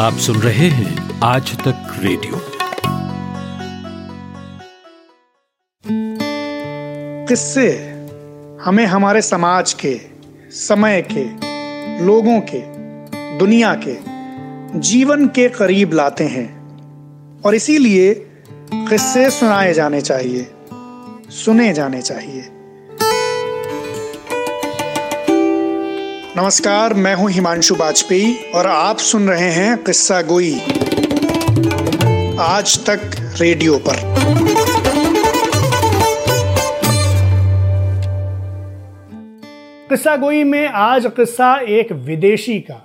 [0.00, 2.42] आप सुन रहे हैं आज तक रेडियो।
[7.26, 7.70] किससे?
[8.62, 10.00] हमें हमारे समाज के,
[10.50, 11.24] समय के,
[12.04, 12.62] लोगों के,
[13.38, 13.98] दुनिया के,
[14.78, 16.58] जीवन के करीब लाते हैं।
[17.40, 18.14] और इसीलिए
[18.74, 20.50] किस्से सुनाए जाने चाहिए,
[21.30, 22.59] सुने जाने चाहिए।
[26.36, 30.52] नमस्कार, मैं हूँ हिमांशु वाजपेयी और आप सुन रहे हैं किस्सा गोई।
[32.40, 33.00] आज तक
[33.40, 33.96] रेडियो पर।
[39.88, 42.80] किस्सा गोई में आज किस्सा एक विदेशी का।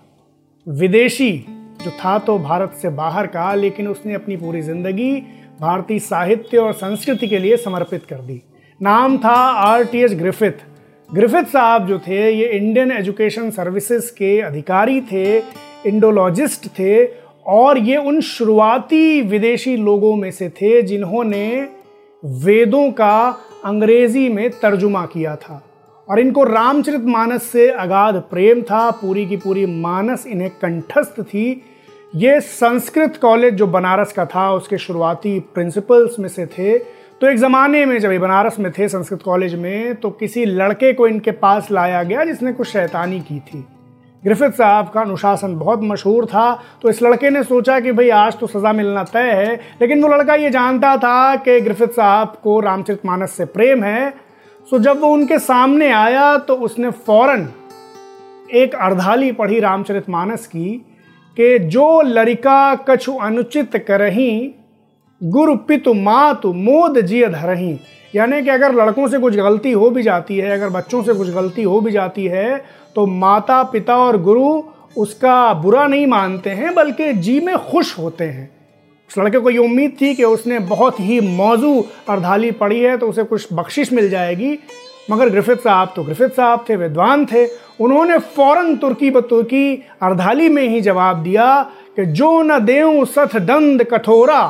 [0.68, 1.32] विदेशी
[1.84, 5.12] जो था तो भारत से बाहर का, लेकिन उसने अपनी पूरी ज़िंदगी
[5.62, 8.42] भारतीय साहित्य और संस्कृति के लिए समर्पित कर दी।
[8.82, 10.75] नाम था R T S Griffith.
[11.10, 15.38] Griffith साहब जो थे, ये इंडियन एजुकेशन सर्विसेज़ के अधिकारी थे
[15.86, 17.06] इंडोलॉजिस्ट थे,
[17.46, 21.68] और ये उन शुरुआती विदेशी लोगों में से थे जिन्होंने
[22.24, 25.62] वेदों का अंग्रेज़ी में तर्जुमा किया था।
[26.10, 31.62] और इनको रामचरित मानस से अगाध प्रेम था, पूरी की पूरी मानस इन्हें कंठस्थ थी।
[32.16, 37.38] ये संस्कृत कॉलेज जो बनारस का था, उसके शुरुआती प्रिंसिपल्स में से थे तो एक
[37.38, 41.32] ज़माने में जब ये बनारस में थे, संस्कृत कॉलेज में तो किसी लड़के को इनके
[41.34, 43.64] पास लाया गया जिसने कुछ शैतानी की थी।
[44.24, 48.38] ग्रिफिथ साहब का अनुशासन बहुत मशहूर था तो इस लड़के ने सोचा कि भाई आज
[48.40, 52.60] तो सज़ा मिलना तय है, लेकिन वो लड़का ये जानता था कि ग्रिफिथ साहब को
[52.60, 54.10] रामचरित मानस से प्रेम है।
[54.68, 57.48] सो जब वो उनके सामने आया तो उसने फ़ौरन
[58.54, 60.70] एक अर्धाली पढ़ी रामचरित मानस की
[61.38, 64.32] कि जो लड़का कछु अनुचित करही
[65.22, 67.78] गुरु पितु मातु मोद जिय धरही
[68.14, 71.30] यानी कि अगर लड़कों से कुछ गलती हो भी जाती है, अगर बच्चों से कुछ
[71.30, 72.58] गलती हो भी जाती है
[72.96, 74.62] तो माता, पिता और गुरु
[74.98, 78.50] उसका बुरा नहीं मानते हैं, बल्कि जी में खुश होते हैं।
[79.10, 81.74] उस लड़के को ये उम्मीद थी कि उसने बहुत ही मौजू
[82.10, 84.58] अर्धाली पढ़ी है तो उसे कुछ बख्शिश मिल जाएगी।
[85.12, 87.46] मगर ग्रिफिथ साहब तो ग्रिफिथ साहब थे, विद्वान थे।
[87.80, 91.48] उन्होंने फ़ौरन तुर्की ब तुर्की अर्धाली में ही जवाब दिया
[91.96, 94.42] कि जो न देऊँ सथ दंड कठोरा।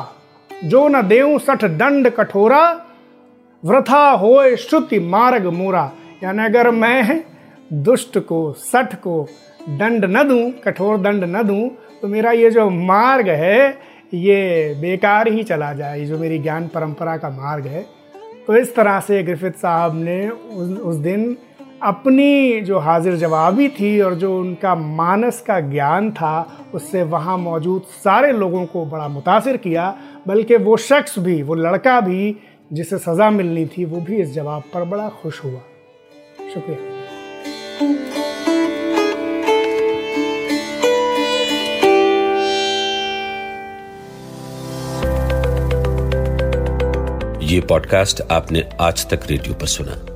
[0.64, 2.60] जो न देव सठ दंड कठोरा
[3.62, 5.90] वृथा होए श्रुति मार्ग मोरा।
[6.22, 7.22] यानी अगर मैं
[7.72, 9.26] दुष्ट को सठ को
[9.68, 11.68] दंड न दूँ कठोर दंड न दूँ
[12.02, 13.68] तो मेरा ये जो मार्ग है
[14.14, 17.84] ये बेकार ही चला जाए। जो मेरी ज्ञान परंपरा का मार्ग है।
[18.46, 21.36] तो इस तरह से ग्रिफिथ साहब ने उस, उस दिन
[21.82, 27.82] अपनी जो हाजिर जवाबी थी और जो उनका मानस का ज्ञान था, उससे वहाँ मौजूद
[27.82, 32.36] सारे लोगों को बड़ा मुतासर किया, बल्कि वो शख्स भी, वो लड़का भी
[32.72, 35.60] जिसे सज़ा मिलनी थी, वो भी इस जवाब पर बड़ा खुश हुआ।
[36.54, 36.94] शुक्रिया।
[47.40, 50.15] ये पॉडकास्ट आपने आज तक रेडियो पर सुना।